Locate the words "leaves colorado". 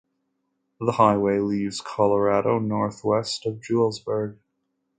1.37-2.57